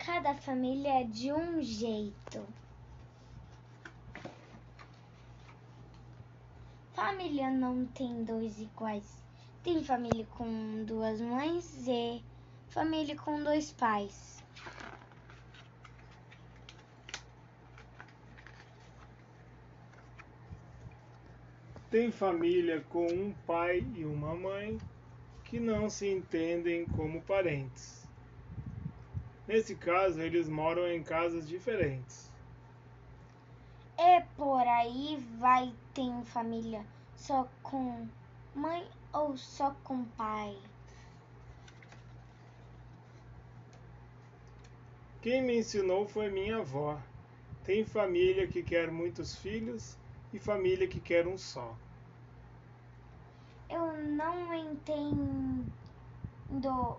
cada 0.00 0.34
família 0.34 1.02
é 1.02 1.04
de 1.04 1.30
um 1.30 1.60
jeito. 1.60 2.46
Família 6.94 7.50
não 7.50 7.86
tem 7.86 8.24
dois 8.24 8.58
iguais. 8.58 9.22
Tem 9.62 9.84
família 9.84 10.24
com 10.26 10.84
duas 10.86 11.20
mães 11.20 11.86
e 11.86 12.24
família 12.70 13.14
com 13.14 13.44
dois 13.44 13.72
pais. 13.72 14.42
Tem 21.90 22.10
família 22.10 22.80
com 22.80 23.06
um 23.06 23.34
pai 23.34 23.80
e 23.80 24.06
uma 24.06 24.34
mãe 24.34 24.78
que 25.44 25.60
não 25.60 25.90
se 25.90 26.08
entendem 26.08 26.86
como 26.86 27.20
parentes. 27.22 27.99
Nesse 29.50 29.74
caso, 29.74 30.22
eles 30.22 30.48
moram 30.48 30.86
em 30.86 31.02
casas 31.02 31.48
diferentes. 31.48 32.30
E 33.98 34.20
por 34.36 34.62
aí 34.62 35.18
vai 35.40 35.74
ter 35.92 36.24
família 36.26 36.86
só 37.16 37.48
com 37.60 38.06
mãe 38.54 38.86
ou 39.12 39.36
só 39.36 39.74
com 39.82 40.04
pai. 40.04 40.56
Quem 45.20 45.42
me 45.42 45.58
ensinou 45.58 46.06
foi 46.06 46.30
minha 46.30 46.58
avó. 46.58 46.96
Tem 47.64 47.84
família 47.84 48.46
que 48.46 48.62
quer 48.62 48.88
muitos 48.88 49.34
filhos 49.34 49.96
e 50.32 50.38
família 50.38 50.86
que 50.86 51.00
quer 51.00 51.26
um 51.26 51.36
só. 51.36 51.76
Eu 53.68 53.94
não 53.94 54.54
entendo 54.54 55.66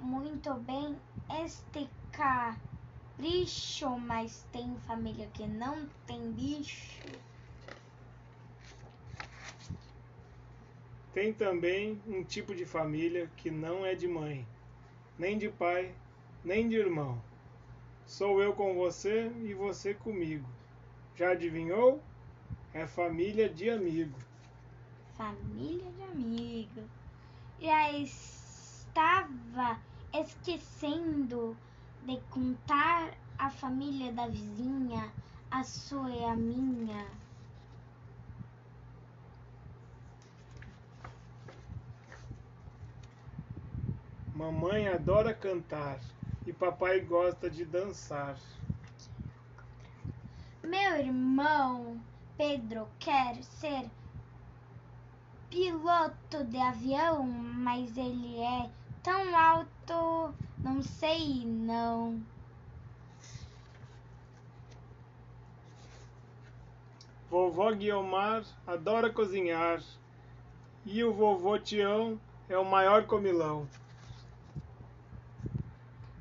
muito 0.00 0.54
bem 0.54 0.96
este 1.42 1.88
capricho, 2.12 3.90
mas 3.98 4.46
tem 4.50 4.74
família 4.86 5.28
que 5.28 5.46
não 5.46 5.86
tem 6.06 6.32
bicho. 6.32 7.02
Tem 11.12 11.32
também 11.32 12.00
um 12.06 12.24
tipo 12.24 12.54
de 12.54 12.64
família 12.64 13.30
que 13.36 13.50
não 13.50 13.84
é 13.84 13.94
de 13.94 14.08
mãe, 14.08 14.46
nem 15.18 15.38
de 15.38 15.48
pai, 15.48 15.94
nem 16.42 16.68
de 16.68 16.76
irmão. 16.76 17.22
Sou 18.06 18.42
eu 18.42 18.52
com 18.52 18.74
você 18.74 19.30
e 19.44 19.54
você 19.54 19.94
comigo. 19.94 20.48
Já 21.14 21.30
adivinhou? 21.30 22.02
É 22.72 22.86
família 22.86 23.48
de 23.48 23.70
amigo. 23.70 24.18
Família 25.16 25.90
de 25.92 26.02
amigo. 26.02 26.82
Já 27.60 27.92
estava 28.94 29.80
esquecendo 30.12 31.56
de 32.04 32.16
contar 32.30 33.12
a 33.36 33.50
família 33.50 34.12
da 34.12 34.28
vizinha, 34.28 35.10
a 35.50 35.64
sua 35.64 36.10
e 36.10 36.24
a 36.24 36.36
minha. 36.36 37.04
Mamãe 44.32 44.86
adora 44.86 45.34
cantar 45.34 45.98
e 46.46 46.52
papai 46.52 47.00
gosta 47.00 47.50
de 47.50 47.64
dançar. 47.64 48.36
Meu 50.62 50.96
irmão 50.98 52.00
Pedro 52.36 52.86
quer 53.00 53.42
ser 53.42 53.90
piloto 55.50 56.44
de 56.44 56.58
avião, 56.58 57.24
mas 57.24 57.96
ele 57.96 58.40
é 58.40 58.70
tão 59.04 59.38
alto, 59.38 60.34
não 60.64 60.82
sei 60.82 61.44
não. 61.44 62.24
Vovó 67.28 67.70
Guiomar 67.72 68.44
adora 68.66 69.12
cozinhar 69.12 69.82
e 70.86 71.04
o 71.04 71.12
vovô 71.12 71.58
Tião 71.58 72.18
é 72.48 72.56
o 72.56 72.64
maior 72.64 73.06
comilão. 73.06 73.68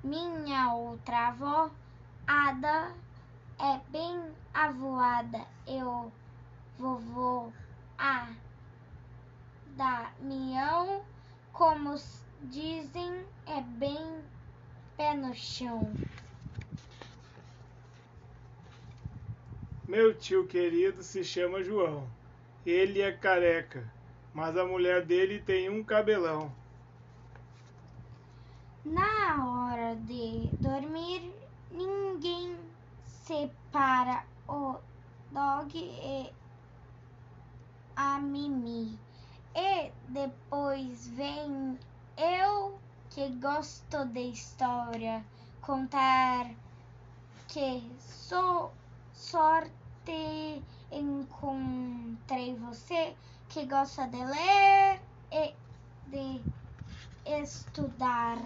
Minha 0.04 0.74
outra 0.74 1.30
avó, 1.30 1.70
Ada, 2.28 2.92
é 3.60 3.80
bem 3.90 4.20
avoada. 4.54 5.48
Eu, 5.66 6.12
vovô 6.78 7.50
A, 7.98 8.28
Damião, 9.78 11.02
como 11.54 11.98
dizem, 12.44 13.26
é 13.46 13.62
bem 13.62 14.22
pé 14.98 15.16
no 15.16 15.34
chão. 15.34 15.94
Meu 19.88 20.14
tio 20.14 20.48
querido 20.48 21.04
se 21.04 21.24
chama 21.24 21.64
João. 21.64 22.08
Ele 22.66 23.02
é 23.02 23.12
careca, 23.12 23.92
mas 24.34 24.58
a 24.58 24.66
mulher 24.66 25.06
dele 25.06 25.40
tem 25.40 25.70
um 25.70 25.84
cabelão. 25.84 26.52
Na 28.86 29.46
hora 29.46 29.96
de 29.96 30.50
dormir, 30.60 31.34
ninguém 31.72 32.56
separa 33.06 34.26
o 34.48 34.76
dog 35.32 35.78
e 35.78 36.32
a 37.96 38.20
Mimi. 38.20 38.98
E 39.56 39.92
depois 40.10 41.08
vem 41.10 41.78
eu 42.18 42.80
que 43.10 43.30
gosto 43.40 44.06
de 44.06 44.22
história, 44.22 45.24
contar 45.62 46.50
que 47.48 47.84
sou 48.00 48.72
sorte 49.14 50.62
encontrei 50.92 52.56
você 52.56 53.16
que 53.50 53.66
gosta 53.66 54.08
de 54.08 54.24
ler 54.24 55.02
e 55.32 55.54
de 56.08 56.42
estudar. 57.26 58.38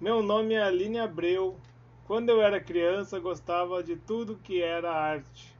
Meu 0.00 0.22
nome 0.22 0.54
é 0.54 0.62
Aline 0.62 0.98
Abreu. 0.98 1.58
Quando 2.06 2.30
eu 2.30 2.42
era 2.42 2.60
criança, 2.60 3.20
gostava 3.20 3.82
de 3.82 3.96
tudo 3.96 4.40
que 4.42 4.62
era 4.62 4.90
arte. 4.90 5.54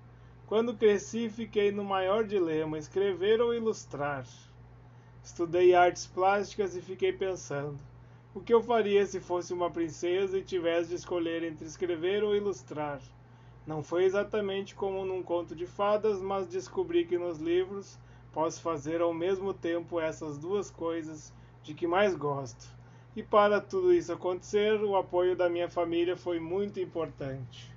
Quando 0.50 0.74
cresci, 0.74 1.30
fiquei 1.30 1.70
no 1.70 1.84
maior 1.84 2.24
dilema: 2.24 2.76
escrever 2.76 3.40
ou 3.40 3.54
ilustrar. 3.54 4.26
Estudei 5.22 5.76
artes 5.76 6.08
plásticas 6.08 6.74
e 6.74 6.82
fiquei 6.82 7.12
pensando: 7.12 7.78
o 8.34 8.40
que 8.40 8.52
eu 8.52 8.60
faria 8.60 9.06
se 9.06 9.20
fosse 9.20 9.52
uma 9.52 9.70
princesa 9.70 10.36
e 10.36 10.42
tivesse 10.42 10.88
de 10.88 10.96
escolher 10.96 11.44
entre 11.44 11.64
escrever 11.64 12.24
ou 12.24 12.34
ilustrar? 12.34 13.00
Não 13.64 13.80
foi 13.80 14.02
exatamente 14.02 14.74
como 14.74 15.04
num 15.04 15.22
conto 15.22 15.54
de 15.54 15.66
fadas, 15.66 16.20
mas 16.20 16.48
descobri 16.48 17.04
que 17.04 17.16
nos 17.16 17.38
livros 17.38 17.96
posso 18.32 18.60
fazer 18.60 19.00
ao 19.00 19.14
mesmo 19.14 19.54
tempo 19.54 20.00
essas 20.00 20.36
duas 20.36 20.68
coisas 20.68 21.32
de 21.62 21.74
que 21.74 21.86
mais 21.86 22.16
gosto. 22.16 22.74
E 23.14 23.22
para 23.22 23.60
tudo 23.60 23.92
isso 23.92 24.12
acontecer, 24.12 24.82
o 24.82 24.96
apoio 24.96 25.36
da 25.36 25.48
minha 25.48 25.68
família 25.68 26.16
foi 26.16 26.40
muito 26.40 26.80
importante. 26.80 27.70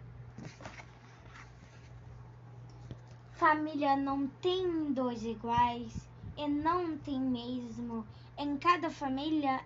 Família 3.43 3.97
não 3.97 4.25
tem 4.41 4.93
dois 4.93 5.25
iguais 5.25 6.09
e 6.37 6.47
não 6.47 6.97
tem 6.99 7.19
mesmo. 7.19 8.07
Em 8.37 8.55
cada 8.55 8.89
família 8.89 9.59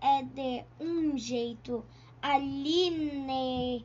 é 0.00 0.22
de 0.22 0.64
um 0.80 1.18
jeito. 1.18 1.84
Aline, 2.22 3.84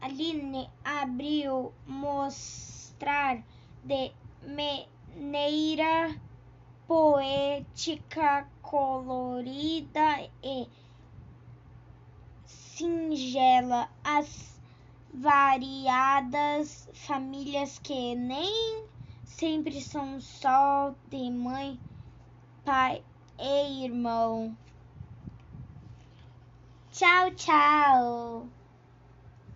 Aline 0.00 0.68
abriu 0.84 1.72
mostrar 1.86 3.40
de 3.84 4.10
maneira 5.14 6.20
poética, 6.88 8.48
colorida 8.62 10.28
e 10.42 10.66
singela 12.44 13.88
as 14.02 14.59
variadas 15.12 16.88
famílias 16.94 17.78
que 17.78 18.14
nem 18.14 18.84
sempre 19.24 19.80
são 19.80 20.20
só 20.20 20.94
de 21.08 21.30
mãe, 21.30 21.80
pai 22.64 23.02
e 23.38 23.84
irmão. 23.84 24.56
Tchau, 26.92 27.30
tchau. 27.32 28.59